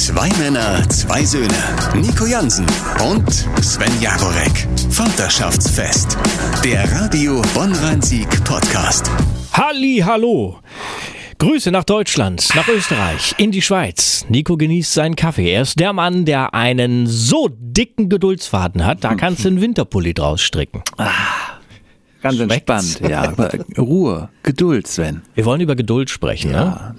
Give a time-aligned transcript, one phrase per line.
[0.00, 1.54] Zwei Männer, zwei Söhne.
[1.94, 2.64] Nico Jansen
[3.04, 3.30] und
[3.62, 4.66] Sven Jagorek.
[4.88, 6.16] Vaterschaftsfest.
[6.64, 9.10] Der Radio Bonn-Rhein-Sieg Podcast.
[9.52, 10.58] Halli, hallo.
[11.36, 14.24] Grüße nach Deutschland, nach Österreich, in die Schweiz.
[14.30, 15.52] Nico genießt seinen Kaffee.
[15.52, 20.14] Er ist der Mann, der einen so dicken Geduldsfaden hat, da kannst du einen Winterpulli
[20.14, 20.82] draus stricken.
[22.22, 22.96] Ganz Schmeckt's?
[22.96, 23.32] entspannt, ja.
[23.78, 25.22] Ruhe, Geduld, Sven.
[25.34, 26.56] Wir wollen über Geduld sprechen, ne?
[26.56, 26.94] Ja.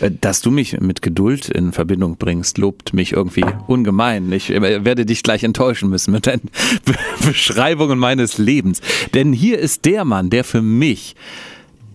[0.00, 4.30] Äh, Dass du mich mit Geduld in Verbindung bringst, lobt mich irgendwie ungemein.
[4.32, 6.42] Ich äh, werde dich gleich enttäuschen müssen mit deinen
[6.84, 6.94] Be
[7.26, 8.80] Beschreibungen meines Lebens.
[9.14, 11.16] Denn hier ist der Mann, der für mich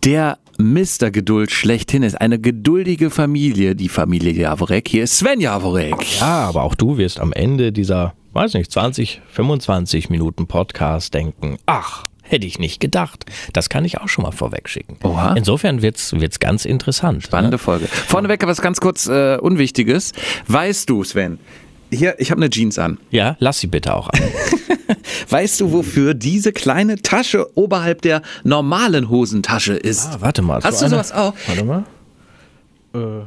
[0.03, 1.11] der Mr.
[1.11, 2.19] Geduld schlechthin ist.
[2.19, 4.87] Eine geduldige Familie, die Familie Jaworek.
[4.87, 6.19] Hier ist Sven Jaworek.
[6.19, 11.57] Ja, aber auch du wirst am Ende dieser, weiß nicht, 20, 25 Minuten Podcast denken,
[11.65, 13.25] ach, hätte ich nicht gedacht.
[13.53, 14.97] Das kann ich auch schon mal vorwegschicken.
[15.03, 15.33] Oha.
[15.35, 17.23] Insofern wird's, wird's ganz interessant.
[17.23, 17.87] Spannende Folge.
[17.87, 20.13] Vorneweg was ganz kurz äh, Unwichtiges.
[20.47, 21.39] Weißt du, Sven,
[21.91, 22.97] hier, ich habe eine Jeans an.
[23.11, 24.19] Ja, lass sie bitte auch an.
[25.29, 30.07] Weißt du, wofür diese kleine Tasche oberhalb der normalen Hosentasche ist?
[30.07, 30.61] Ah, warte mal.
[30.63, 31.33] Hast so du eine- sowas auch?
[31.47, 31.83] Warte mal.
[32.93, 33.25] Äh.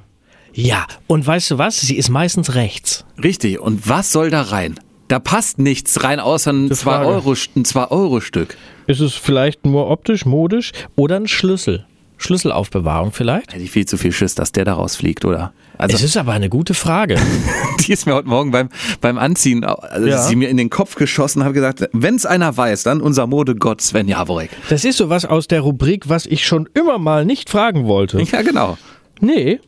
[0.57, 1.81] Ja, und weißt du was?
[1.81, 3.05] Sie ist meistens rechts.
[3.23, 3.59] Richtig.
[3.59, 4.79] Und was soll da rein?
[5.09, 7.09] Da passt nichts rein, außer ein Gute Frage.
[7.09, 8.57] 2-Euro-Stück.
[8.87, 11.87] Ist es vielleicht nur optisch, modisch oder ein Schlüssel?
[12.17, 13.53] Schlüsselaufbewahrung vielleicht?
[13.53, 15.53] Hätte ich viel zu viel Schiss, dass der da rausfliegt, oder?
[15.77, 17.17] Also, es ist aber eine gute Frage.
[17.81, 18.69] die ist mir heute Morgen beim,
[19.01, 20.23] beim Anziehen, also Ja.
[20.23, 23.81] sie mir in den Kopf geschossen, habe gesagt, wenn es einer weiß, dann unser Modegott
[23.81, 24.51] Sven Jaworek.
[24.69, 28.23] Das ist sowas aus der Rubrik, was ich schon immer mal nicht fragen wollte.
[28.23, 28.79] Ja, genau.
[29.21, 29.61] Nee.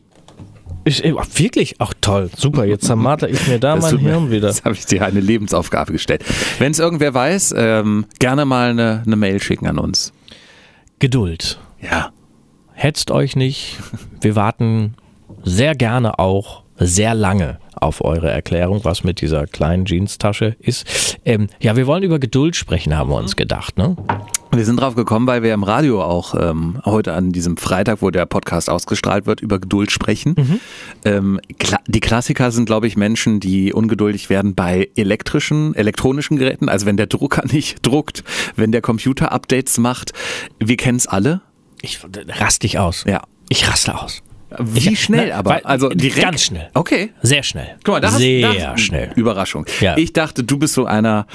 [0.87, 2.29] Ich, wirklich, auch toll.
[2.35, 4.47] Super, jetzt zermarter ich mir da Das mein Hirn wieder.
[4.47, 6.23] Das habe ich dir eine Lebensaufgabe gestellt.
[6.59, 10.13] Wenn es irgendwer weiß, ähm, gerne mal eine, eine Mail schicken an uns.
[10.99, 11.59] Geduld.
[11.81, 12.11] Ja.
[12.73, 13.77] Hetzt euch nicht.
[14.21, 14.95] Wir warten
[15.43, 21.17] sehr gerne auch sehr lange auf eure Erklärung, was mit dieser kleinen Jeanstasche ist.
[21.25, 23.77] Ähm, ja, wir wollen über Geduld sprechen, haben wir uns gedacht.
[23.77, 23.95] Ne?
[24.51, 28.09] Wir sind drauf gekommen, weil wir im Radio auch ähm, heute an diesem Freitag, wo
[28.11, 30.35] der Podcast ausgestrahlt wird, über Geduld sprechen.
[31.05, 36.69] Ähm, kla die Klassiker sind, glaube ich, Menschen, die ungeduldig werden bei elektrischen, elektronischen Geräten.
[36.69, 38.23] Also wenn der Drucker nicht druckt,
[38.55, 40.13] wenn der Computer Updates macht.
[40.59, 41.41] Wir kennen es alle.
[41.81, 41.99] Ich
[42.39, 43.03] rast dich aus.
[43.07, 43.21] Ja.
[43.49, 44.23] Ich raste aus.
[44.59, 45.49] Wie Ich- schnell ne, aber?
[45.51, 46.21] weil- also direkt.
[46.21, 46.69] Ganz schnell.
[46.73, 47.09] Okay.
[47.21, 47.75] Sehr schnell.
[47.83, 49.11] Guck mal, da hast, Sehr da, schnell.
[49.15, 49.65] Überraschung.
[49.81, 49.97] Ja.
[49.97, 51.27] Ich dachte, du bist so einer,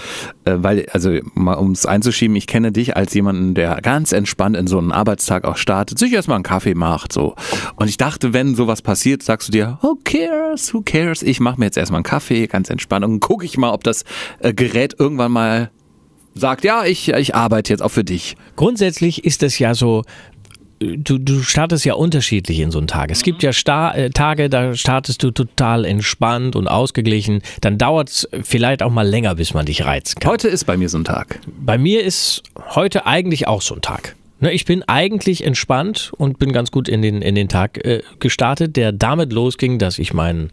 [0.47, 4.57] äh, weil, also mal um es einzuschieben, ich kenne dich als jemanden, der ganz entspannt
[4.57, 7.35] in so einen Arbeitstag auch startet, sich erstmal einen Kaffee macht, so.
[7.77, 11.23] Und ich dachte, wenn sowas passiert, sagst du dir, who cares, who cares?
[11.23, 14.05] Ich mache mir jetzt erstmal einen Kaffee, ganz entspannt und gucke ich mal, ob das
[14.41, 15.71] äh, Gerät irgendwann mal
[16.35, 18.37] sagt, ja, ich, ich arbeite jetzt auch für dich.
[18.57, 20.03] Grundsätzlich ist es ja so,
[20.83, 23.11] du, du startest ja unterschiedlich in so einen Tag.
[23.11, 27.43] Es gibt ja Sta äh, Tage, da startest du total entspannt und ausgeglichen.
[27.61, 30.33] Dann dauert es vielleicht auch mal länger, bis man dich reizen kann.
[30.33, 31.41] Heute ist bei mir so ein Tag.
[31.47, 32.43] Bei mir ist
[32.75, 34.15] heute eigentlich auch so ein Tag.
[34.41, 38.03] Ne, Ich bin eigentlich entspannt und bin ganz gut in den, in den Tag äh,
[38.19, 40.51] gestartet, der damit losging, dass ich meinen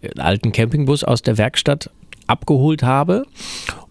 [0.00, 1.90] äh, alten Campingbus aus der Werkstatt
[2.26, 3.26] abgeholt habe.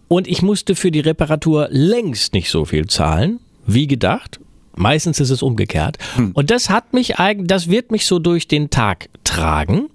[0.08, 4.40] Und ich musste für die Reparatur längst nicht so viel zahlen, wie gedacht.
[4.76, 5.98] Meistens ist es umgekehrt.
[6.34, 9.88] Und das hat mich eigentlich, das wird mich so durch den Tag tragen.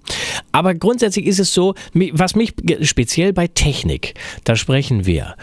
[0.50, 1.74] Aber grundsätzlich ist es so,
[2.12, 5.36] was mich speziell bei Technik, da sprechen wir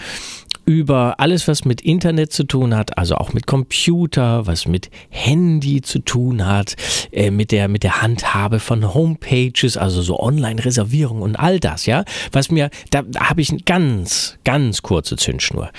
[0.70, 5.82] über alles, was mit Internet zu tun hat, also auch mit Computer, was mit Handy
[5.82, 6.76] zu tun hat,
[7.12, 12.06] äh, mit der mit der Handhabe von Homepages, also so Online-Reservierung und all das, ja,
[12.32, 15.72] was mir, da, da habe ich eine ganz, ganz kurze Zündschnur,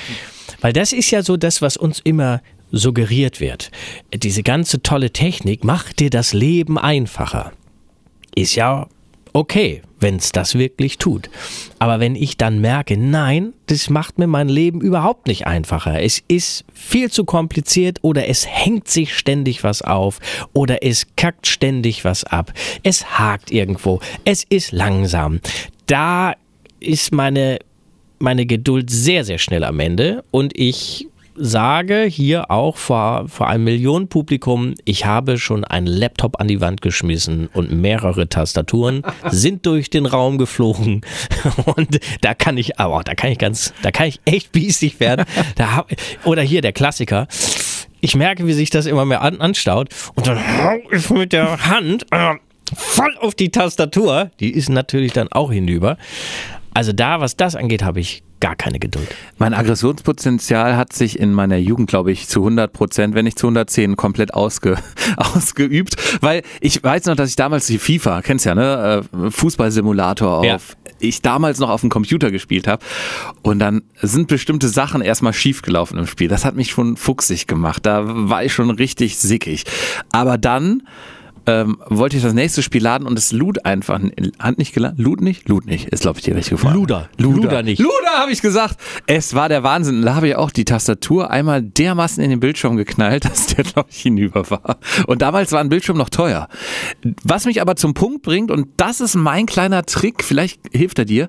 [0.61, 3.71] weil das ist ja so das, was uns immer suggeriert wird.
[4.15, 7.53] Diese ganze tolle Technik macht dir das Leben einfacher
[8.35, 8.89] ist ja
[9.33, 11.31] okay, wenn es das wirklich tut.
[11.79, 16.03] Aber wenn ich dann merke, nein, das macht mir mein Leben überhaupt nicht einfacher.
[16.03, 20.19] Es ist viel zu kompliziert oder es hängt sich ständig was auf
[20.53, 22.53] oder es kackt ständig was ab.
[22.83, 24.01] Es hakt irgendwo.
[24.25, 25.41] Es ist langsam.
[25.87, 26.35] Da
[26.81, 27.59] ist meine
[28.23, 31.09] meine Geduld sehr, sehr schnell am Ende und ich
[31.41, 36.83] sage hier auch vor, vor einem Millionenpublikum, ich habe schon einen Laptop an die Wand
[36.83, 41.01] geschmissen und mehrere Tastaturen sind durch den Raum geflogen
[41.65, 45.25] und da kann ich, aber da kann ich ganz, da kann ich echt biesig werden.
[45.57, 45.91] Da hab,
[46.25, 47.27] oder hier der Klassiker.
[48.01, 51.67] Ich merke, wie sich das immer mehr an, anstaut und dann hau ich mit der
[51.67, 52.35] Hand äh,
[52.75, 54.31] voll auf die Tastatur.
[54.39, 55.97] Die ist natürlich dann auch hinüber.
[56.73, 59.07] Also da, was das angeht, habe ich gar keine Geduld.
[59.39, 63.47] Mein Aggressionspotenzial hat sich in meiner Jugend, glaube ich, zu 100 Prozent, wenn nicht zu
[63.47, 64.77] 110, komplett ausge,
[65.17, 65.97] ausgeübt.
[66.21, 69.05] Weil ich weiß noch, dass ich damals die FIFA, kennst ja, ne?
[69.23, 70.59] Äh, Fußballsimulator auf, Ja.
[70.99, 72.85] ich damals noch auf dem Computer gespielt habe.
[73.43, 76.29] Und dann sind bestimmte Sachen erstmal schiefgelaufen im Spiel.
[76.29, 77.85] Das hat mich schon fuchsig gemacht.
[77.87, 79.65] Da war ich schon richtig sickig.
[80.13, 80.83] Aber dann
[81.47, 84.01] ähm, wollte ich das nächste Spiel laden und es lud einfach.
[84.39, 85.03] Hat nicht geladen?
[85.03, 85.49] Lud nicht?
[85.49, 85.89] Lud nicht.
[85.89, 86.77] Ist, glaube ich, die richtige Frage.
[86.77, 87.09] Luder.
[87.19, 87.43] Luder.
[87.43, 87.79] Luder nicht.
[87.79, 88.77] Luder, habe ich gesagt.
[89.07, 90.03] Es war der Wahnsinn.
[90.03, 93.89] Da habe ich auch die Tastatur einmal dermaßen in den Bildschirm geknallt, dass der, glaube
[93.91, 94.79] ich, hinüber war.
[95.07, 96.49] Und damals war ein Bildschirm noch teuer.
[97.23, 101.05] Was mich aber zum Punkt bringt, und das ist mein kleiner Trick, vielleicht hilft er
[101.05, 101.29] dir,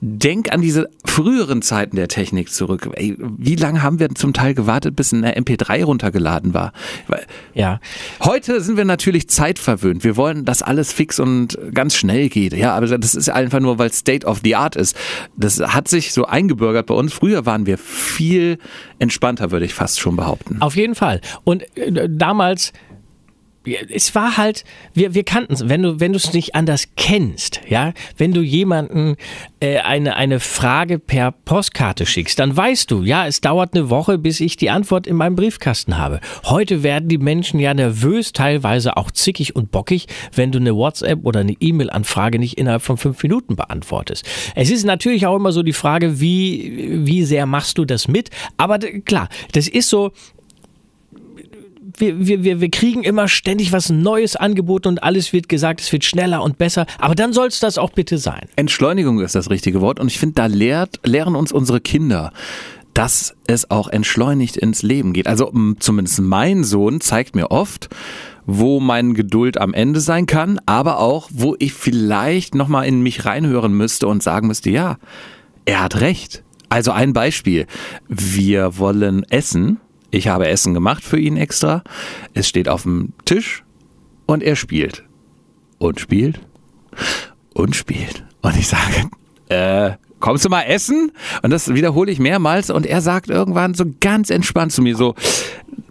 [0.00, 2.88] denk an diese früheren Zeiten der Technik zurück.
[2.94, 6.72] Ey, wie lange haben wir zum Teil gewartet, bis eine MP3 runtergeladen war?
[7.54, 7.80] Ja.
[8.22, 10.04] Heute sind wir natürlich zeitverwöhnt.
[10.04, 12.54] Wir wollen, dass alles fix und ganz schnell geht.
[12.54, 14.96] Ja, aber das ist einfach nur, weil State of the Art ist.
[15.36, 17.12] Das hat sich so eingebürgert bei uns.
[17.12, 18.56] Früher waren wir viel
[18.98, 20.62] entspannter, würde ich fast schon behaupten.
[20.62, 21.20] Auf jeden Fall.
[21.44, 22.72] Und äh, damals,
[23.64, 27.60] es war halt, wir, wir kannten es, wenn du, wenn du es nicht anders kennst,
[27.68, 29.16] ja, wenn du jemanden
[29.60, 34.18] äh, eine, eine Frage per Postkarte schickst, dann weißt du, ja, es dauert eine Woche,
[34.18, 36.20] bis ich die Antwort in meinem Briefkasten habe.
[36.44, 41.20] Heute werden die Menschen ja nervös, teilweise auch zickig und bockig, wenn du eine WhatsApp
[41.24, 44.26] oder eine E-Mail-Anfrage nicht innerhalb von fünf Minuten beantwortest.
[44.54, 48.30] Es ist natürlich auch immer so die Frage, wie, wie sehr machst du das mit?
[48.56, 50.12] Aber klar, das ist so,
[51.96, 55.92] wir, wir, wir, wir kriegen immer ständig was Neues angeboten und alles wird gesagt, es
[55.92, 56.86] wird schneller und besser.
[56.98, 58.48] Aber dann soll es das auch bitte sein.
[58.56, 60.00] Entschleunigung ist das richtige Wort.
[60.00, 62.32] Und ich finde, da lehrt, lehren uns unsere Kinder,
[62.94, 65.26] dass es auch entschleunigt ins Leben geht.
[65.26, 67.88] Also zumindest mein Sohn zeigt mir oft,
[68.46, 73.24] wo meine Geduld am Ende sein kann, aber auch, wo ich vielleicht nochmal in mich
[73.24, 74.98] reinhören müsste und sagen müsste, ja,
[75.64, 76.42] er hat recht.
[76.68, 77.66] Also ein Beispiel.
[78.08, 79.80] Wir wollen essen.
[80.14, 81.82] Ich habe Essen gemacht für ihn extra.
[82.34, 83.64] Es steht auf dem Tisch
[84.26, 85.02] und er spielt.
[85.78, 86.38] Und spielt.
[87.52, 88.24] Und spielt.
[88.40, 89.10] Und ich sage,
[89.48, 91.10] äh, kommst du mal essen?
[91.42, 95.16] Und das wiederhole ich mehrmals und er sagt irgendwann so ganz entspannt zu mir so,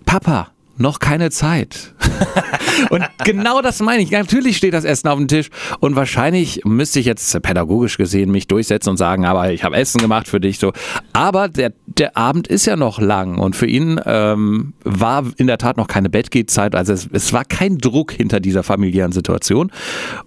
[0.05, 1.93] Papa, noch keine Zeit.
[2.89, 4.11] und genau das meine ich.
[4.11, 5.49] Natürlich steht das Essen auf dem Tisch
[5.79, 9.99] und wahrscheinlich müsste ich jetzt pädagogisch gesehen mich durchsetzen und sagen, aber ich habe Essen
[9.99, 10.73] gemacht für dich so.
[11.13, 15.57] Aber der, der Abend ist ja noch lang und für ihn ähm, war in der
[15.57, 16.75] Tat noch keine Bettgehzeit.
[16.75, 19.71] Also es, es war kein Druck hinter dieser familiären Situation.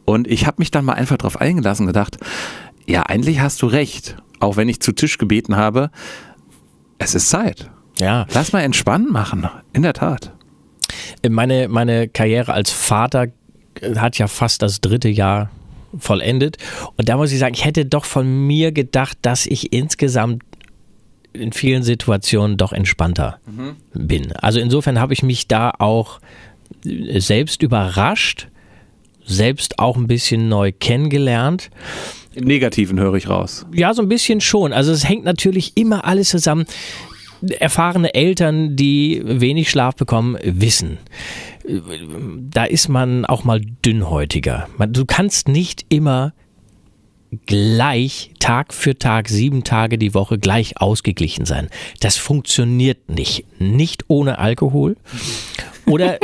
[0.04, 2.18] Und ich habe mich dann mal einfach drauf eingelassen und gedacht,
[2.86, 4.16] ja, eigentlich hast du recht.
[4.38, 5.90] Auch wenn ich zu Tisch gebeten habe,
[6.98, 7.70] es ist Zeit.
[7.98, 8.26] Ja.
[8.32, 9.48] Lass mal entspannen machen.
[9.72, 10.35] In der Tat.
[11.28, 13.28] Meine, meine Karriere als Vater
[13.96, 15.50] hat ja fast das dritte Jahr
[15.98, 16.56] vollendet.
[16.96, 20.42] Und da muss ich sagen, ich hätte doch von mir gedacht, dass ich insgesamt
[21.32, 23.38] in vielen Situationen doch entspannter
[23.92, 24.32] bin.
[24.32, 26.20] Also insofern habe ich mich da auch
[26.84, 28.48] äh, selbst überrascht,
[29.24, 31.70] selbst auch ein bisschen neu kennengelernt.
[32.34, 33.66] Im Negativen höre ich raus.
[33.72, 34.72] Ja, so ein bisschen schon.
[34.72, 36.66] Also es hängt natürlich immer alles zusammen.
[37.58, 40.98] Erfahrene Eltern, die wenig Schlaf bekommen, wissen,
[42.50, 44.68] da ist man auch mal dünnhäutiger.
[44.78, 46.32] Man- Du kannst nicht immer
[47.46, 51.68] gleich Tag für Tag, sieben Tage die Woche gleich ausgeglichen sein.
[52.00, 53.44] Das funktioniert nicht.
[53.60, 54.96] Nicht ohne Alkohol.
[55.86, 56.18] Oder,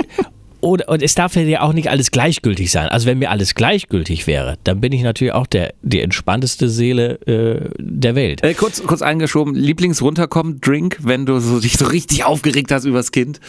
[0.62, 2.88] oder und es darf ja auch nicht alles gleichgültig sein.
[2.88, 7.18] Also wenn mir alles gleichgültig wäre, dann bin ich natürlich auch der, die entspannteste Seele
[7.26, 8.42] äh, der Welt.
[8.42, 13.10] Äh, kurz, kurz eingeschoben, Lieblingsrunterkommen, Drink, wenn du so, dich so richtig aufgeregt hast übers
[13.12, 13.40] Kind.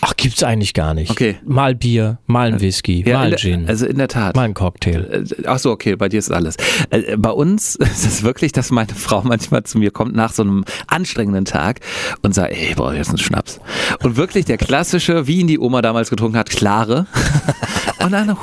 [0.00, 1.10] Ach, gibt's eigentlich gar nicht.
[1.10, 1.36] Okay.
[1.44, 4.36] Mal Bier, mal ein Whisky, Ja, mal der, Gin, Also in der Tat.
[4.36, 5.24] mal ein Cocktail.
[5.40, 6.56] Äh, Ach so, okay, bei dir ist alles.
[6.90, 10.42] Äh, Bei uns ist es wirklich, dass meine Frau manchmal zu mir kommt nach so
[10.42, 11.80] einem anstrengenden Tag
[12.22, 13.58] und sagt, ey, ich brauche jetzt einen Schnaps.
[14.02, 17.06] Und wirklich der klassische, wie ihn die Oma damals getrunken hat, klare.
[18.02, 18.30] Und dann,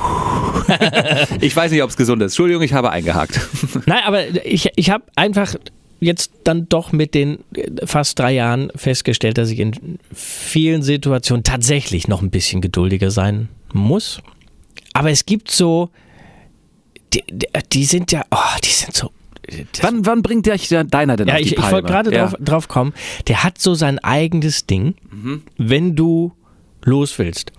[1.40, 2.32] ich weiß nicht, ob es gesund ist.
[2.32, 3.40] Entschuldigung, ich habe eingehakt.
[3.86, 5.54] Nein, aber ich, ich habe einfach
[6.00, 7.38] jetzt dann doch mit den
[7.84, 13.48] fast drei Jahren festgestellt, dass ich in vielen Situationen tatsächlich noch ein bisschen geduldiger sein
[13.74, 14.20] muss.
[14.94, 15.90] Aber es gibt so,
[17.12, 17.22] die,
[17.72, 19.10] die, sind ja, oh, die sind so.
[19.82, 22.28] Wann, wann bringt dich der- deiner denn ja, auf die ich, ich wollte gerade Ja.
[22.28, 22.94] drauf, drauf kommen.
[23.28, 24.94] Der hat so sein eigenes Ding,
[25.58, 26.32] wenn du
[26.84, 27.52] los willst.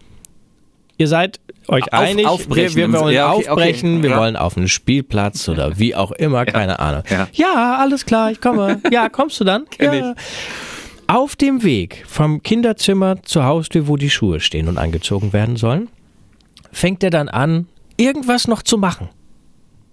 [1.01, 3.49] Ihr seid euch Auf- einig, aufbrechen wir, wir wollen ja, okay, okay.
[3.49, 4.17] aufbrechen, wir Ja.
[4.19, 7.01] wollen auf einen Spielplatz oder wie auch immer, keine Ahnung.
[7.09, 7.27] Ja.
[7.33, 8.79] Ja, alles klar, ich komme.
[8.91, 9.65] Ja, kommst du dann?
[9.79, 10.13] Ja.
[11.07, 15.87] Auf dem Weg vom Kinderzimmer zur Haustür, wo die Schuhe stehen und angezogen werden sollen,
[16.71, 17.67] fängt er dann an,
[17.97, 19.09] irgendwas noch zu machen.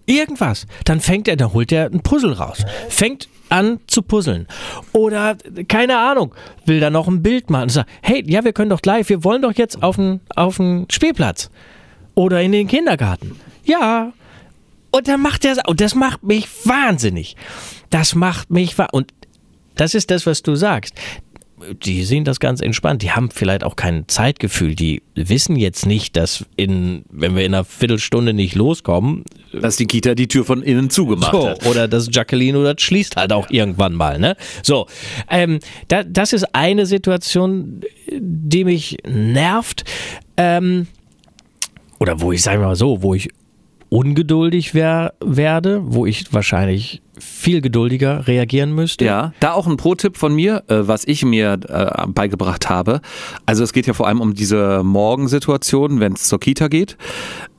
[0.04, 0.66] Irgendwas.
[0.84, 2.66] Dann fängt er, dann holt er ein Puzzle raus.
[2.90, 4.46] Fängt an zu puzzeln.
[4.92, 5.36] Oder,
[5.68, 6.34] keine Ahnung,
[6.66, 9.24] will da noch ein Bild machen und sagt, hey, ja, wir können doch gleich, wir
[9.24, 11.50] wollen doch jetzt auf den, auf den Spielplatz.
[12.14, 13.38] Oder in den Kindergarten.
[13.64, 14.12] Ja.
[14.90, 17.36] Und dann macht er, und das macht mich wahnsinnig.
[17.90, 18.94] Das macht mich wahnsinnig.
[18.94, 19.12] Und
[19.76, 20.94] das ist das, was du sagst
[21.82, 23.02] die sehen das ganz entspannt.
[23.02, 24.74] Die haben vielleicht auch kein Zeitgefühl.
[24.74, 29.86] Die wissen jetzt nicht, dass in, wenn wir in einer Viertelstunde nicht loskommen, dass die
[29.86, 31.66] Kita die Tür von innen zugemacht so, hat.
[31.66, 34.18] Oder dass Jacqueline oder das schließt halt auch irgendwann mal.
[34.18, 34.36] Ne?
[34.62, 34.86] So,
[35.30, 37.80] ähm, da, das ist eine Situation,
[38.12, 39.84] die mich nervt.
[40.36, 40.86] Ähm,
[41.98, 43.28] oder wo ich, sagen wir mal so, wo ich
[43.88, 49.04] ungeduldig wär, werde, wo ich wahrscheinlich viel geduldiger reagieren müsste.
[49.04, 53.00] Ja, da auch ein Pro-Tipp von mir, äh, was ich mir äh, beigebracht habe.
[53.46, 56.96] Also es geht ja vor allem um diese Morgensituation, wenn es zur Kita geht.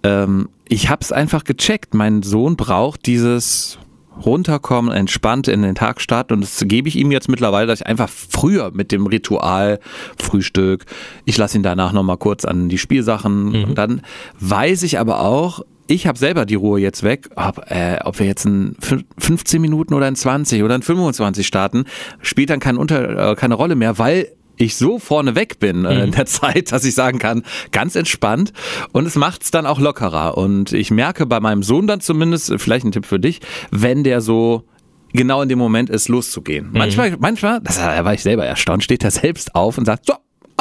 [0.04, 1.94] Ähm, ich habe es einfach gecheckt.
[1.94, 3.80] Mein Sohn braucht dieses
[4.26, 6.34] runterkommen, entspannt in den Tag starten.
[6.34, 9.80] Und das gebe ich ihm jetzt mittlerweile, dass ich einfach früher mit dem Ritual
[10.22, 10.86] Frühstück,
[11.26, 13.50] ich lasse ihn danach nochmal kurz an die Spielsachen.
[13.50, 13.64] Mhm.
[13.64, 14.02] Und dann
[14.40, 18.28] weiß ich aber auch, ich habe selber die Ruhe jetzt weg, ob, äh, ob wir
[18.28, 18.76] jetzt in
[19.18, 21.86] 15 Minuten oder in 20 oder in 25 starten,
[22.22, 24.28] spielt dann kein Unter, äh, keine Rolle mehr, weil
[24.58, 26.12] ich so vorne weg bin äh, in mhm.
[26.12, 28.54] der Zeit, dass ich sagen kann, ganz entspannt
[28.92, 32.54] und es macht es dann auch lockerer und ich merke bei meinem Sohn dann zumindest,
[32.58, 33.40] vielleicht ein Tipp für dich,
[33.72, 34.66] wenn der so
[35.14, 36.68] genau in dem Moment ist, loszugehen.
[36.68, 36.78] Mhm.
[36.78, 40.14] Manchmal, manchmal, das war ich selber erstaunt, steht er selbst auf und sagt, so,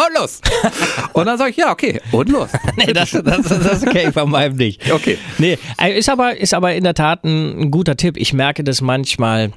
[0.06, 0.40] und los.
[1.12, 2.50] Und dann sage ich, ja, okay, und los.
[2.76, 4.90] nee, das, das, das ist okay von meinem nicht.
[4.92, 5.18] Okay.
[5.38, 8.16] Nee, äh, ist aber, ist aber in der Tat ein, ein guter Tipp.
[8.16, 9.52] Ich merke das manchmal.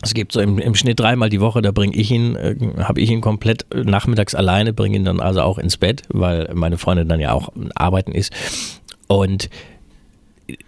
[0.00, 3.00] Es gibt so im, im Schnitt dreimal die Woche, da bringe ich ihn, äh, habe
[3.00, 7.08] ich ihn komplett nachmittags alleine, bringe ihn dann also auch ins Bett, weil meine Freundin
[7.08, 8.32] dann ja auch arbeiten ist.
[9.08, 9.50] Und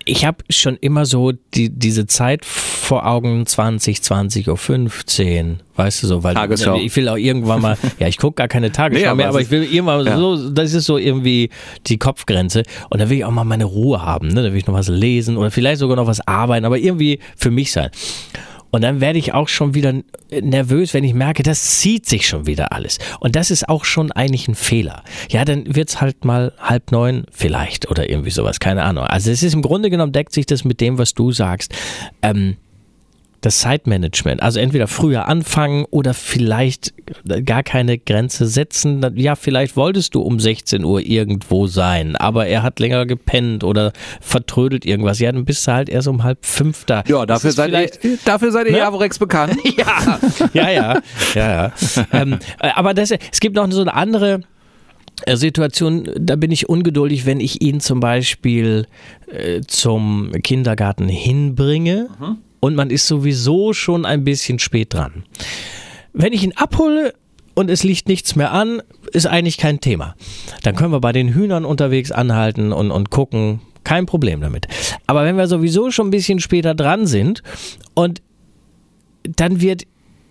[0.05, 6.03] ich habe schon immer so die, diese Zeit vor Augen 20, 20 Uhr 15, weißt
[6.03, 6.77] du so, weil Tagesschau.
[6.77, 9.51] ich will auch irgendwann mal, ja, ich gucke gar keine Tagesschau nee, mehr, aber ich
[9.51, 10.19] will irgendwann ja.
[10.19, 11.49] so, das ist so irgendwie
[11.87, 14.43] die Kopfgrenze und da will ich auch mal meine Ruhe haben, ne?
[14.43, 17.51] da will ich noch was lesen oder vielleicht sogar noch was arbeiten, aber irgendwie für
[17.51, 17.91] mich sein.
[18.71, 19.95] Und dann werde ich auch schon wieder
[20.31, 22.99] nervös, wenn ich merke, das zieht sich schon wieder alles.
[23.19, 25.03] Und das ist auch schon eigentlich ein Fehler.
[25.29, 29.05] Ja, dann wird's halt mal halb neun vielleicht oder irgendwie sowas, keine Ahnung.
[29.05, 31.75] Also es ist im Grunde genommen deckt sich das mit dem, was du sagst.
[32.23, 32.57] Ähm,
[33.41, 34.43] das Zeitmanagement.
[34.43, 36.93] Also entweder früher anfangen oder vielleicht
[37.45, 39.05] gar keine Grenze setzen.
[39.17, 43.93] Ja, vielleicht wolltest du um 16 Uhr irgendwo sein, aber er hat länger gepennt oder
[44.21, 45.19] vertrödelt irgendwas.
[45.21, 47.03] Ja, dann bist du halt erst um halb fünf da.
[47.07, 48.79] Ja, dafür seid ihr, dafür seid ihr ne?
[48.79, 49.57] Javorex bekannt.
[49.77, 50.19] ja,
[50.53, 51.03] ja, ja,
[51.35, 51.73] ja, ja.
[52.13, 54.43] ähm, aber das, es gibt noch so eine andere
[55.25, 58.87] äh, Situation, da bin ich ungeduldig, wenn ich ihn zum Beispiel
[59.33, 62.09] äh, zum Kindergarten hinbringe.
[62.19, 65.25] Mhm und man ist sowieso schon ein bisschen spät dran.
[66.13, 67.15] Wenn ich ihn abhole
[67.55, 70.15] und es liegt nichts mehr an, ist eigentlich kein Thema.
[70.63, 73.61] Dann können wir bei den Hühnern unterwegs anhalten und, und gucken.
[73.83, 74.69] Kein Problem damit.
[75.07, 77.43] Aber wenn wir sowieso schon ein bisschen später dran sind
[77.95, 78.21] und
[79.23, 79.85] dann wird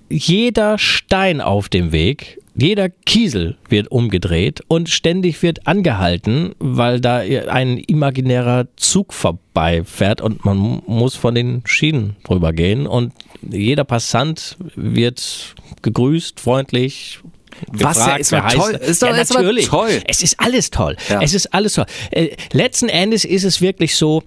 [0.09, 7.17] jeder Stein auf dem Weg jeder Kiesel wird umgedreht und ständig wird angehalten, weil da
[7.19, 14.57] ein imaginärer Zug vorbeifährt und man muss von den Schienen drüber gehen und jeder Passant
[14.75, 17.19] wird gegrüßt, freundlich,
[17.67, 18.71] was gefragt, ja, ist doch toll.
[18.75, 19.67] Ist doch, ja, natürlich.
[19.67, 20.01] Toll.
[20.07, 20.97] Es ist alles toll.
[21.09, 21.21] Ja.
[21.21, 21.85] Es ist alles toll.
[22.11, 24.23] Äh, letzten Endes ist es wirklich so,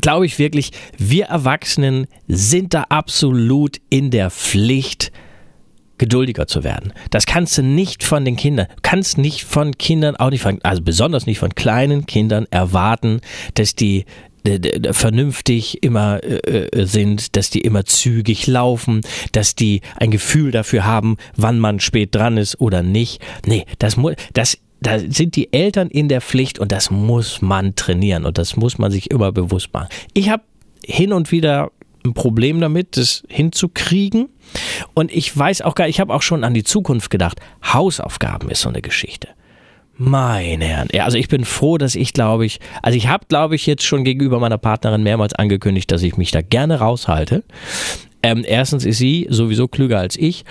[0.00, 5.12] glaube ich wirklich, wir Erwachsenen sind da absolut in der Pflicht,
[5.98, 6.92] geduldiger zu werden.
[7.10, 10.82] Das kannst du nicht von den Kindern, kannst nicht von Kindern, auch nicht von, also
[10.82, 13.20] besonders nicht von kleinen Kindern erwarten,
[13.54, 14.04] dass die
[14.90, 20.84] vernünftig immer äh, äh, sind, dass die immer zügig laufen, dass die ein Gefühl dafür
[20.84, 23.22] haben, wann man spät dran ist oder nicht.
[23.46, 23.96] Nee, das
[24.32, 28.56] das da sind die Eltern in der Pflicht und das muss man trainieren und das
[28.56, 29.88] muss man sich immer bewusst machen.
[30.14, 30.42] Ich habe
[30.84, 31.70] hin und wieder
[32.04, 34.28] ein Problem damit, das hinzukriegen.
[34.94, 37.40] Und ich weiß auch gar, ich habe auch schon an die Zukunft gedacht.
[37.64, 39.28] Hausaufgaben ist so eine Geschichte.
[39.96, 40.88] Meine Herren.
[40.92, 43.84] Ja, also ich bin froh, dass ich glaube ich, also ich habe glaube ich jetzt
[43.84, 47.44] schon gegenüber meiner Partnerin mehrmals angekündigt, dass ich mich da gerne raushalte.
[48.22, 50.44] Ähm, erstens ist sie sowieso klüger als ich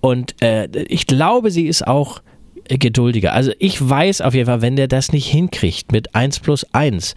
[0.00, 2.20] und äh, ich glaube, sie ist auch
[2.68, 3.32] geduldiger.
[3.32, 7.14] Also ich weiß auf jeden Fall, wenn der das nicht hinkriegt mit 1 plus 1,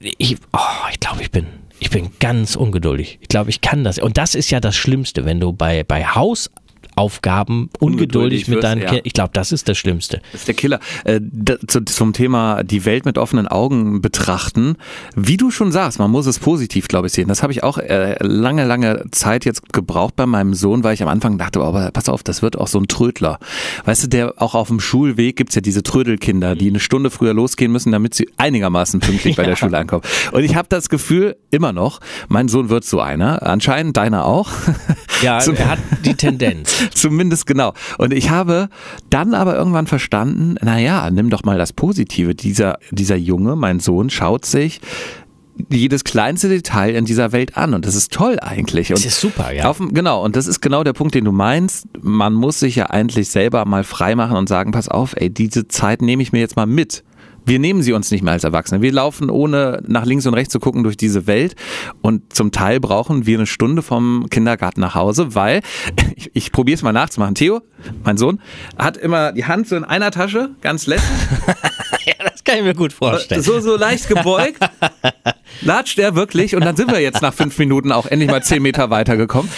[0.00, 1.46] ich, oh, ich glaube, ich bin
[1.80, 3.18] ich bin ganz ungeduldig.
[3.20, 3.98] Ich glaube, ich kann das.
[3.98, 6.50] Und das ist ja das Schlimmste, wenn du bei, bei Haus
[6.96, 8.86] Aufgaben ungeduldig, Ungeduldig mit deinen ja.
[8.86, 9.04] Kindern.
[9.04, 10.20] Ich glaube, das ist das Schlimmste.
[10.32, 10.80] Das ist der Killer.
[11.04, 14.76] Äh, da, zu, zum Thema die Welt mit offenen Augen betrachten.
[15.16, 17.28] Wie du schon sagst, man muss es positiv, glaube ich, sehen.
[17.28, 21.02] Das habe ich auch äh, lange, lange Zeit jetzt gebraucht bei meinem Sohn, weil ich
[21.02, 23.38] am Anfang dachte, oh, aber pass auf, das wird auch so ein Trödler.
[23.84, 27.34] Weißt du, der auch auf dem Schulweg gibt's ja diese Trödelkinder, die eine Stunde früher
[27.34, 30.02] losgehen müssen, damit sie einigermaßen pünktlich bei der Schule ankommen.
[30.32, 33.42] Und ich habe das Gefühl, immer noch, mein Sohn wird so einer.
[33.42, 34.50] Anscheinend deiner auch.
[35.22, 36.83] Ja, er hat die Tendenz.
[36.94, 37.72] Zumindest genau.
[37.98, 38.68] Und ich habe
[39.10, 42.34] dann aber irgendwann verstanden, naja, nimm doch mal das Positive.
[42.34, 44.80] Dieser, dieser Junge, mein Sohn, schaut sich
[45.70, 48.90] jedes kleinste Detail in dieser Welt an und das ist toll eigentlich.
[48.90, 49.68] Und Das ist super, ja.
[49.68, 51.86] Auf, genau, und das ist genau der Punkt, den du meinst.
[52.02, 56.02] Man muss sich ja eigentlich selber mal freimachen und sagen, pass auf, ey, diese Zeit
[56.02, 57.04] nehme ich mir jetzt mal mit.
[57.44, 58.80] Wir nehmen sie uns nicht mehr als Erwachsene.
[58.82, 61.54] Wir laufen ohne nach links und rechts zu gucken durch diese Welt
[62.02, 65.60] und zum Teil brauchen wir eine Stunde vom Kindergarten nach Hause, weil
[66.16, 67.34] ich, ich probiere es mal nachzumachen.
[67.34, 67.60] Theo,
[68.04, 68.40] mein Sohn,
[68.78, 71.08] hat immer die Hand so in einer Tasche, ganz lässig,
[72.06, 73.42] ja, das kann ich mir gut vorstellen.
[73.42, 74.58] so, so leicht gebeugt,
[75.62, 78.62] latscht er wirklich und dann sind wir jetzt nach fünf Minuten auch endlich mal zehn
[78.62, 79.50] Meter weitergekommen.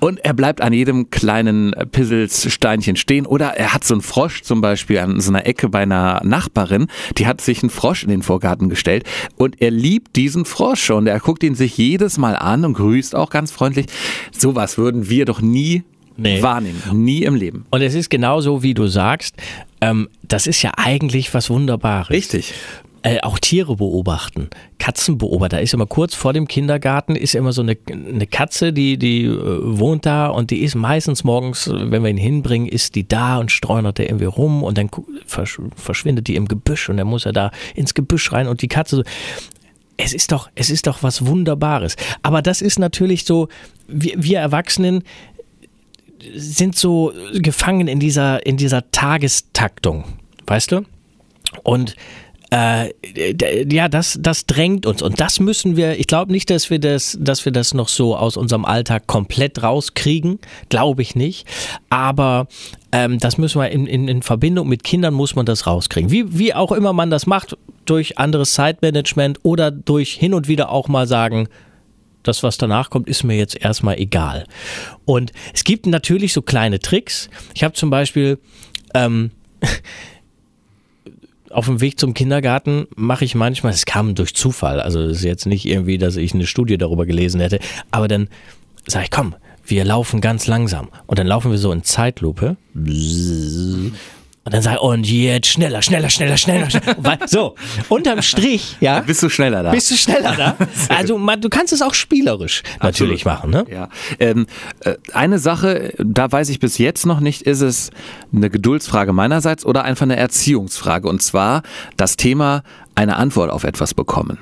[0.00, 3.26] Und er bleibt an jedem kleinen Pizzelssteinchen stehen.
[3.26, 6.86] Oder er hat so einen Frosch zum Beispiel an so einer Ecke bei einer Nachbarin.
[7.18, 9.04] Die hat sich einen Frosch in den Vorgarten gestellt.
[9.36, 10.90] Und er liebt diesen Frosch.
[10.90, 13.86] Und er guckt ihn sich jedes Mal an und grüßt auch ganz freundlich.
[14.36, 15.82] Sowas würden wir doch nie
[16.18, 16.42] Nee.
[16.42, 16.80] wahrnehmen.
[16.92, 17.66] Nie im Leben.
[17.70, 19.34] Und es ist genauso, wie du sagst,
[19.82, 22.08] ähm, das ist ja eigentlich was Wunderbares.
[22.08, 22.54] Richtig.
[23.02, 25.56] Äh, auch Tiere beobachten, Katzen beobachten.
[25.56, 29.24] Da ist immer kurz vor dem Kindergarten ist immer so eine, eine Katze, die, die
[29.26, 33.38] äh, wohnt da und die ist meistens morgens, wenn wir ihn hinbringen, ist die da
[33.38, 34.90] und streunert er irgendwie rum und dann
[35.26, 38.68] versch verschwindet die im Gebüsch und dann muss er da ins Gebüsch rein und die
[38.68, 39.04] Katze.
[39.98, 41.96] Es ist doch, es ist doch was Wunderbares.
[42.22, 43.48] Aber das ist natürlich so,
[43.86, 45.04] wir, wir Erwachsenen,
[46.34, 50.04] sind so gefangen in dieser, in dieser Tagestaktung,
[50.46, 50.82] weißt du?
[51.62, 51.96] Und
[52.56, 56.78] äh, ja, das, das drängt uns und das müssen wir, ich glaube nicht, dass wir
[56.78, 60.38] das, dass wir das noch so aus unserem Alltag komplett rauskriegen,
[60.70, 61.46] glaube ich nicht,
[61.90, 62.48] aber
[62.92, 66.10] ähm, das müssen wir in, in, in Verbindung mit Kindern muss man das rauskriegen.
[66.10, 70.70] Wie, wie auch immer man das macht, durch anderes Zeitmanagement oder durch hin und wieder
[70.70, 71.48] auch mal sagen,
[72.22, 74.46] das, was danach kommt, ist mir jetzt erstmal egal.
[75.04, 77.28] Und es gibt natürlich so kleine Tricks.
[77.54, 78.38] Ich habe zum Beispiel
[78.94, 79.30] ähm,
[81.50, 85.24] auf dem Weg zum Kindergarten mache ich manchmal, es kam durch Zufall, also es ist
[85.24, 87.58] jetzt nicht irgendwie, dass ich eine Studie darüber gelesen hätte,
[87.90, 88.28] aber dann
[88.86, 90.88] sage ich, komm, wir laufen ganz langsam.
[91.06, 92.56] Und dann laufen wir so in Zeitlupe.
[94.46, 96.70] Und dann sage ich, und jetzt schneller, schneller, schneller, schneller.
[96.70, 97.18] schneller.
[97.26, 97.56] So,
[97.88, 99.00] unterm Strich, ja.
[99.00, 99.72] Bist du schneller da?
[99.72, 100.56] Bist du schneller da?
[100.88, 103.64] Also man, du kannst es auch spielerisch natürlich machen, ne?
[103.68, 103.88] Ja.
[104.20, 104.46] Ähm,
[104.84, 107.90] äh, eine Sache, da weiß ich bis jetzt noch nicht, ist es
[108.32, 111.08] eine Geduldsfrage meinerseits oder einfach eine Erziehungsfrage.
[111.08, 111.62] Und zwar
[111.96, 112.62] das Thema
[112.94, 114.38] eine Antwort auf etwas bekommen.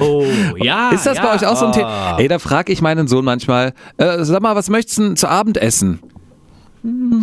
[0.00, 0.24] Oh,
[0.56, 0.88] ja.
[0.90, 1.22] Ist das ja.
[1.22, 1.74] bei euch auch so ein Ah.
[1.74, 2.16] Thema?
[2.18, 5.28] Ey, da frage ich meinen Sohn manchmal, äh, sag mal, was möchtest du denn zu
[5.28, 6.00] Abend essen?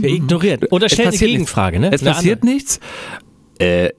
[0.02, 0.72] Ignoriert.
[0.72, 1.92] Oder stell eine Gegenfrage, ne?
[1.94, 2.80] Es Eine passiert nichts.
[3.60, 3.90] Äh,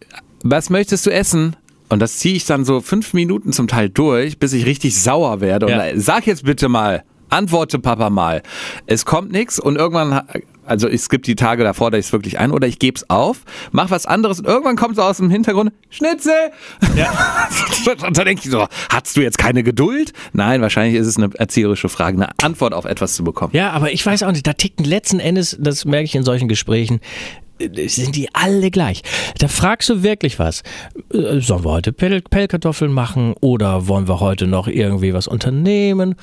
[0.42, 1.56] was möchtest du essen?
[1.88, 5.40] Und das ziehe ich dann so fünf Minuten zum Teil durch, bis ich richtig sauer
[5.40, 5.66] werde.
[5.66, 5.86] Und Ja.
[5.86, 8.42] äh, sag jetzt bitte mal, antworte Papa mal.
[8.86, 10.22] Es kommt nichts und irgendwann,
[10.64, 13.08] also es gibt die Tage davor, da ich es wirklich ein oder ich gebe es
[13.10, 16.32] auf, mach was anderes und irgendwann kommt so aus dem Hintergrund, Schnitzel!
[16.96, 17.48] Ja.
[18.06, 20.12] und da denke ich so, hast du jetzt keine Geduld?
[20.32, 23.54] Nein, wahrscheinlich ist es eine erzieherische Frage, eine Antwort auf etwas zu bekommen.
[23.54, 26.48] Ja, aber ich weiß auch nicht, da ticken letzten Endes, das merke ich in solchen
[26.48, 27.00] Gesprächen,
[27.58, 29.02] äh, sind die alle gleich.
[29.38, 30.62] Da fragst du wirklich was.
[31.12, 36.16] Äh, Sollen wir heute Pell Pellkartoffeln machen oder wollen wir heute noch irgendwie was unternehmen?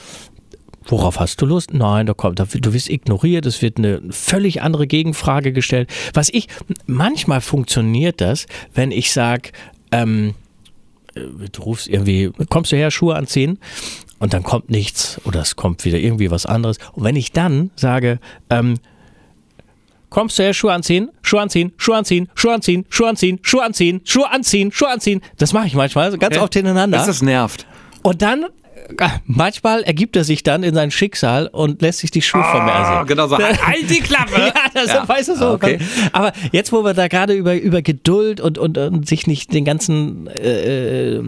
[0.90, 1.74] Worauf hast du Lust?
[1.74, 5.90] Nein, da kommt, du wirst ignoriert, es wird eine völlig andere Gegenfrage gestellt.
[6.14, 6.48] Was ich,
[6.88, 9.52] manchmal funktioniert das, wenn ich sage,
[9.92, 10.34] ähm,
[11.16, 11.22] äh,
[11.52, 13.60] du rufst irgendwie, kommst du her, Schuhe anziehen?
[14.18, 16.78] Und dann kommt nichts oder es kommt wieder irgendwie was anderes.
[16.94, 18.76] Und wenn ich dann sage, ähm,
[20.10, 24.02] kommst du her, Schuhe anziehen, Schuhe anziehen, Schuhe anziehen, Schuhe anziehen, Schuhe anziehen, Schuhe anziehen,
[24.04, 26.98] Schuhe anziehen, Schuhe anziehen, das mache ich manchmal ganz oft hintereinander.
[26.98, 27.66] Das, nervt.
[28.02, 28.46] Und dann,
[29.26, 32.74] manchmal ergibt er sich dann in sein Schicksal und lässt sich die Schuhe von mir
[32.74, 33.08] ansehen.
[33.08, 33.38] genau so.
[33.38, 34.40] Halt die Klappe!
[34.40, 35.08] Ja, das Ja.
[35.08, 35.46] weißt du so.
[35.46, 35.80] Ah, okay.
[36.12, 39.66] Aber jetzt, wo wir da gerade über, über Geduld und, und, und sich nicht den
[39.66, 41.24] ganzen, äh, äh,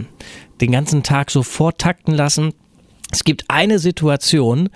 [0.59, 2.53] den ganzen Tag so vortakten lassen,
[3.11, 4.69] es gibt eine Situation,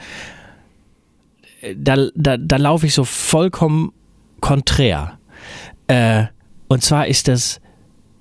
[1.62, 3.92] äh, da, da, da laufe ich so vollkommen
[4.42, 5.18] konträr.
[5.88, 6.26] Äh,
[6.68, 7.62] und zwar ist das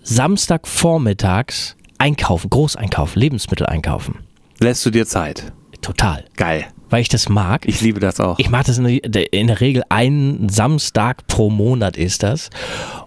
[0.02, 4.18] Samstagvormittags einkaufen, Großeinkaufen, Lebensmittel einkaufen.
[4.64, 5.52] Lässt du dir Zeit?
[5.82, 6.24] Total.
[6.36, 6.64] Geil.
[6.88, 7.66] weil ich das mag.
[7.66, 8.38] Ich liebe das auch.
[8.38, 12.48] Ich mache das in der, in der Regel einen Samstag pro Monat ist das.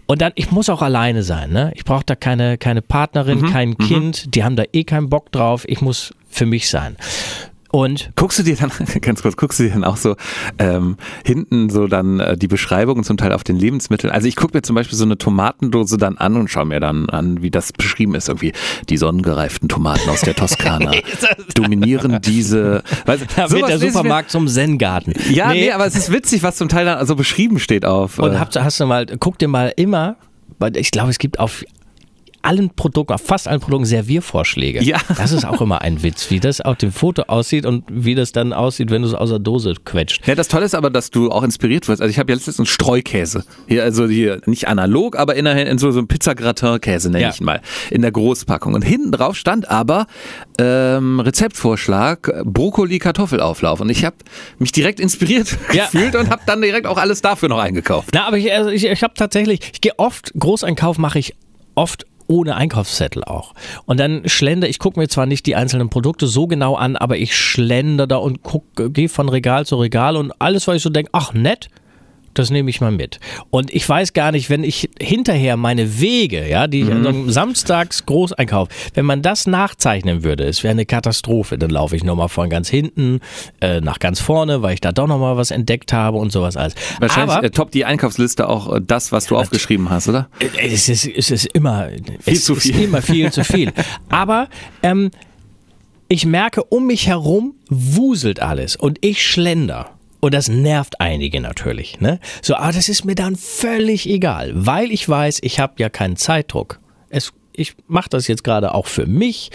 [0.06, 1.52] Und dann, ich muss auch alleine sein.
[1.52, 1.72] Ne?
[1.74, 4.36] Ich brauche da keine, keine Partnerin, Mhm, kein Kind.
[4.36, 5.64] Die haben da eh keinen Bock drauf.
[5.68, 6.96] Ich muss für mich sein.
[7.70, 10.16] Und Guckst du dir dann, ganz kurz, guckst du dir dann auch so
[10.60, 14.12] ähm, hinten so dann äh, die Beschreibungen zum Teil auf den Lebensmitteln?
[14.12, 17.10] Also ich gucke mir zum Beispiel so eine Tomatendose dann an und schaue mir dann
[17.10, 18.30] an, wie das beschrieben ist.
[18.30, 18.54] Irgendwie
[18.90, 20.92] die sonnengereiften Tomaten aus der Toskana
[21.56, 22.84] dominieren diese.
[23.06, 25.14] Weißt, da wird der Supermarkt zum Zen-Garten.
[25.30, 25.72] Ja, nee.
[25.72, 28.20] aber es ist witzig, was zum Teil dann so beschrieben steht auf.
[28.20, 30.16] Und äh, hast du mal, guck dir mal immer,
[30.60, 31.64] weil ich glaube, es gibt auf
[32.42, 34.84] allen Produkten, auf fast allen Produkten Serviervorschläge.
[34.84, 34.98] Ja.
[35.18, 38.32] Das ist auch immer ein Witz, wie das auf dem Foto aussieht und wie das
[38.32, 40.26] dann aussieht, wenn du es aus der Dose quetscht.
[40.28, 42.02] Ja, das Tolle ist aber, dass du auch inspiriert wirst.
[42.02, 43.44] Also ich habe ja letztens einen Streukäse.
[43.68, 47.30] Hier, also hier nicht analog, aber innerhalb in so, so einem Pizzagratin-Käse nenne Ja.
[47.32, 47.62] ich ihn mal.
[47.92, 48.74] In der Großpackung.
[48.74, 50.08] Und hinten drauf stand aber
[50.60, 53.82] ähm, Rezeptvorschlag Brokkoli-Kartoffelauflauf.
[53.82, 54.16] Und ich habe
[54.60, 55.86] mich direkt inspiriert Ja.
[55.86, 58.10] gefühlt und habe dann direkt auch alles dafür noch eingekauft.
[58.14, 61.36] Na, aber ich, also ich, ich habe tatsächlich, ich gehe oft, Großeinkauf mache ich
[61.76, 63.54] oft ohne Einkaufszettel auch.
[63.86, 67.18] Und dann schlender, ich gucke mir zwar nicht die einzelnen Produkte so genau an, aber
[67.18, 68.40] ich schlender da und
[68.76, 71.70] gehe von Regal zu Regal und alles, was ich so denke, ach nett,
[72.38, 73.20] das nehme ich mal mit.
[73.50, 77.10] Und ich weiß gar nicht, wenn ich hinterher meine Wege, ja, die ich an so
[77.10, 81.58] einem Samstags Großeinkauf, wenn man das nachzeichnen würde, es wäre eine Katastrophe.
[81.58, 83.20] Dann laufe ich nochmal von ganz hinten
[83.62, 86.76] äh, nach ganz vorne, weil ich da doch nochmal was entdeckt habe und sowas alles.
[87.00, 90.30] Wahrscheinlich Aber, äh, top die Einkaufsliste auch äh, das, was du aufgeschrieben hast, oder?
[90.40, 91.90] Äh, Es ist, es ist immer
[92.26, 92.84] es zu ist viel.
[92.84, 93.72] immer viel zu viel.
[94.10, 94.48] Aber
[94.84, 95.12] ähm,
[96.10, 99.97] ich merke, um mich herum wuselt alles und ich schlender.
[100.20, 102.00] Und das nervt einige natürlich.
[102.00, 102.20] Ne?
[102.42, 106.16] So, aber das ist mir dann völlig egal, weil ich weiß, ich habe ja keinen
[106.16, 106.80] Zeitdruck.
[107.10, 109.52] Es, ich mache das jetzt gerade auch für mich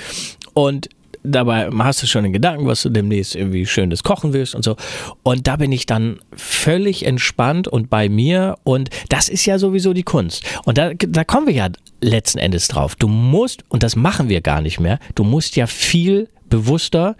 [0.54, 0.88] und
[1.24, 4.76] dabei hast du schon den Gedanken, was du demnächst irgendwie schönes kochen willst und so.
[5.22, 9.92] Und da bin ich dann völlig entspannt und bei mir und das ist ja sowieso
[9.92, 10.44] die Kunst.
[10.64, 11.68] Und da, da kommen wir ja
[12.00, 12.96] letzten Endes drauf.
[12.96, 17.16] Du musst, und das machen wir gar nicht mehr, du musst ja viel bewusster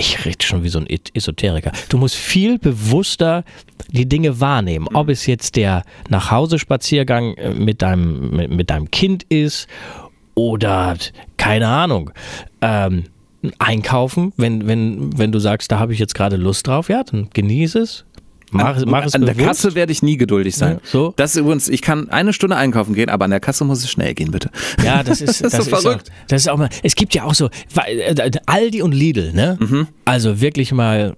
[0.00, 1.72] ich rede schon wie so ein Esoteriker.
[1.88, 3.44] Du musst viel bewusster
[3.90, 4.88] die Dinge wahrnehmen.
[4.94, 9.68] Ob es jetzt der Nachhausespaziergang äh, mit deinem, mit, mit deinem Kind ist
[10.34, 10.96] oder,
[11.36, 12.10] keine Ahnung,
[12.62, 13.04] ähm,
[13.58, 17.28] einkaufen, wenn, wenn, wenn du sagst, da habe ich jetzt gerade Lust drauf, ja, dann
[17.32, 18.04] genieße es.
[18.52, 19.46] Mach, es- mach es an der bewusst.
[19.62, 20.74] Kasse werde ich nie geduldig sein.
[20.74, 21.12] Ja, so.
[21.16, 23.90] Das ist übrigens, ich kann eine Stunde einkaufen gehen, aber an der Kasse muss es
[23.90, 24.50] schnell gehen, bitte.
[24.84, 26.10] Ja, das ist, Das ist so verrückt.
[26.10, 29.56] Auch, das ist auch mal, es gibt ja auch so, äh, Aldi und Lidl, ne?
[29.60, 29.86] Mhm.
[30.04, 31.16] Also wirklich mal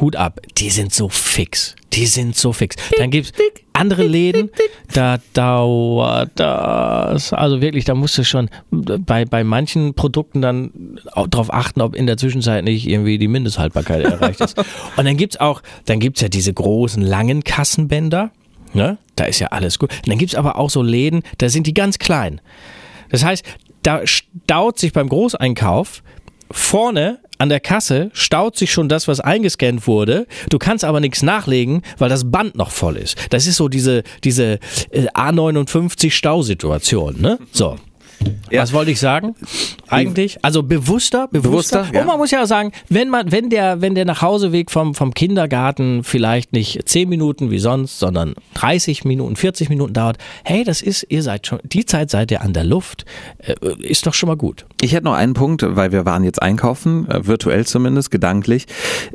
[0.00, 0.40] Hut ab.
[0.58, 1.74] Die sind so fix.
[1.94, 2.76] Die sind so fix.
[2.98, 3.32] Dann gibt's
[3.72, 4.50] andere Läden,
[4.92, 7.32] da dauert das.
[7.32, 10.70] Also wirklich, da musst du schon bei, bei manchen Produkten dann
[11.24, 14.58] drauf achten, ob in der Zwischenzeit nicht irgendwie die Mindesthaltbarkeit erreicht ist.
[14.96, 18.30] Und dann gibt's auch, dann gibt's ja diese großen, langen Kassenbänder.
[18.74, 18.98] Ne?
[19.16, 19.90] Da ist ja alles gut.
[19.90, 22.40] Und dann gibt's aber auch so Läden, da sind die ganz klein.
[23.10, 23.44] Das heißt,
[23.82, 26.02] da staut sich beim Großeinkauf
[26.50, 30.26] vorne an der Kasse staut sich schon das, was eingescannt wurde.
[30.48, 33.18] Du kannst aber nichts nachlegen, weil das Band noch voll ist.
[33.30, 34.58] Das ist so diese, diese
[34.90, 37.38] äh, A59 Stausituation, ne?
[37.52, 37.76] So.
[38.50, 38.62] Ja.
[38.62, 39.34] Was wollte ich sagen?
[39.88, 40.38] Eigentlich?
[40.42, 41.80] Also bewusster, bewusster.
[41.80, 42.00] Bewusster, ja.
[42.00, 46.04] Und man muss ja sagen, wenn man, wenn der, wenn der Nachhauseweg vom, vom Kindergarten
[46.04, 51.06] vielleicht nicht 10 Minuten wie sonst, sondern 30 Minuten, 40 Minuten dauert, hey, das ist,
[51.08, 53.04] ihr seid schon, die Zeit seid ihr an der Luft,
[53.38, 54.64] äh, ist doch schon mal gut.
[54.80, 58.66] Ich hätte noch einen Punkt, weil wir waren jetzt einkaufen, äh, virtuell zumindest, gedanklich.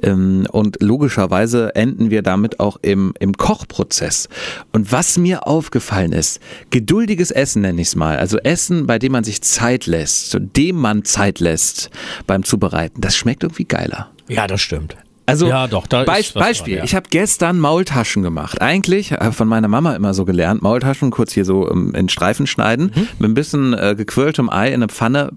[0.03, 4.27] Ähm, und logischerweise enden wir damit auch im, im Kochprozess.
[4.73, 8.17] Und was mir aufgefallen ist, geduldiges Essen nenne ich es mal.
[8.17, 11.91] Also Essen, bei dem man sich Zeit lässt, dem man Zeit lässt
[12.27, 14.09] beim Zubereiten, das schmeckt irgendwie geiler.
[14.27, 14.97] Ja, das stimmt.
[15.25, 16.83] Also Ja, doch, da Beis- ist was Beispiel, dran, ja.
[16.83, 18.59] ich habe gestern Maultaschen gemacht.
[18.61, 22.47] Eigentlich äh, von meiner Mama immer so gelernt, Maultaschen kurz hier so ähm, in Streifen
[22.47, 23.07] schneiden, Mhm.
[23.19, 25.31] mit ein bisschen äh, gequirltem Ei in eine Pfanne,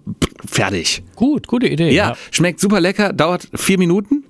[0.45, 1.05] fertig.
[1.14, 1.93] Gut, gute Idee.
[1.95, 4.25] Ja, schmeckt super lecker, dauert vier Minuten.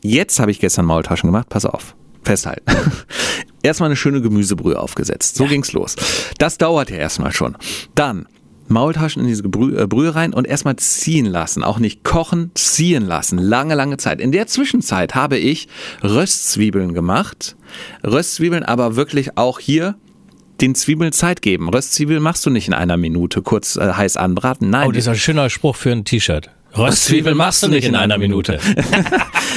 [0.00, 2.62] Jetzt habe ich gestern Maultaschen gemacht, pass auf, festhalten.
[3.64, 5.96] Erstmal eine schöne Gemüsebrühe aufgesetzt, so ging's los.
[6.38, 7.56] Das dauert ja erstmal schon.
[7.96, 8.26] Dann
[8.68, 11.62] Maultaschen in diese Gebrü- äh, Brühe rein und erstmal ziehen lassen.
[11.62, 13.38] Auch nicht kochen, ziehen lassen.
[13.38, 14.20] Lange, lange Zeit.
[14.20, 15.68] In der Zwischenzeit habe ich
[16.02, 17.56] Röstzwiebeln gemacht.
[18.06, 19.96] Röstzwiebeln aber wirklich auch hier
[20.60, 21.68] den Zwiebeln Zeit geben.
[21.68, 24.70] Röstzwiebeln machst du nicht in einer Minute kurz äh, heiß anbraten.
[24.70, 26.50] Nein, Oh, ein schöner Spruch für ein T-Shirt.
[26.76, 28.58] Röstzwiebeln machst du nicht in einer Minute.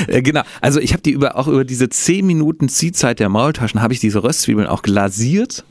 [0.05, 0.43] Äh, genau.
[0.61, 3.99] Also ich habe die über auch über diese 10 Minuten Ziehzeit der Maultaschen habe ich
[3.99, 5.63] diese Röstzwiebeln auch glasiert.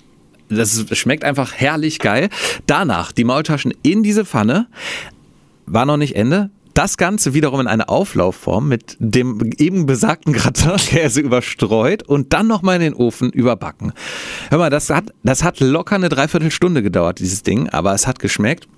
[0.49, 2.29] Das schmeckt einfach herrlich geil.
[2.67, 4.67] Danach die Maultaschen in diese Pfanne.
[5.67, 6.51] War noch nicht Ende.
[6.75, 12.77] das Ganze wiederum in eine Auflaufform mit dem eben besagten Gratinkäse überstreut und dann nochmal
[12.77, 13.95] in den Ofen überbacken.
[14.51, 18.19] Hör mal, das hat, das hat locker eine Dreiviertelstunde gedauert, dieses Ding, aber es hat
[18.19, 18.69] geschmeckt.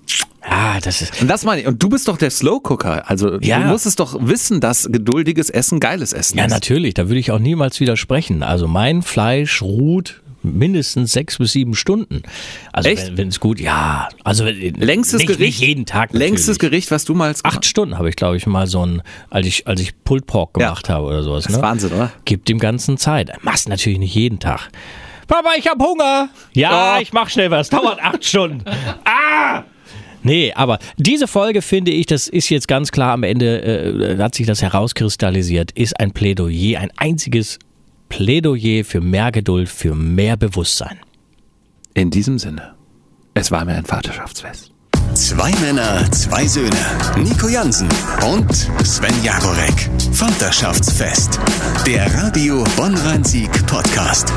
[0.49, 1.21] Ja, das ist.
[1.21, 1.67] Und das meine ich.
[1.67, 3.09] Und du bist doch der Slow Cooker.
[3.09, 3.59] Also Ja.
[3.59, 6.51] du musst es doch wissen, dass geduldiges Essen geiles Essen Ja, ist.
[6.51, 8.43] natürlich, da würde ich auch niemals widersprechen.
[8.43, 12.23] Also mein Fleisch ruht mindestens sechs bis sieben Stunden.
[12.73, 13.17] Also Echt?
[13.17, 14.09] wenn es gut, ja.
[14.23, 15.59] Also Längstes nicht, Gericht.
[15.59, 16.13] nicht jeden Tag.
[16.13, 16.71] Längstes natürlich.
[16.71, 19.67] Gericht, was du mal Acht Stunden habe ich, glaube ich, mal so ein, als ich,
[19.67, 21.43] als ich Pulled Pork gemacht habe oder sowas.
[21.45, 21.63] Das ist ne?
[21.63, 22.11] Wahnsinn, oder?
[22.25, 23.31] Gibt dem Ganzen Zeit.
[23.43, 24.69] Machst natürlich nicht jeden Tag.
[25.27, 26.29] Papa, ich hab Hunger.
[26.53, 27.01] Ja, Oh.
[27.01, 27.69] ich mach schnell was.
[27.69, 28.63] Dauert acht Stunden.
[29.05, 29.63] Ah!
[30.21, 33.61] Nee, aber diese Folge finde ich, das ist jetzt ganz klar am Ende,
[34.17, 37.57] äh, hat sich das herauskristallisiert, ist ein Plädoyer, ein einziges
[38.09, 40.99] Plädoyer für mehr Geduld, für mehr Bewusstsein.
[41.93, 42.73] In diesem Sinne,
[43.33, 44.71] es war mir ein Vaterschaftsfest.
[45.13, 46.69] Zwei Männer, zwei Söhne.
[47.17, 47.89] Nico Jansen
[48.31, 49.89] und Sven Jagorek.
[50.11, 51.39] Vaterschaftsfest.
[51.85, 54.31] Der Radio Bonn-Rhein-Sieg Podcast.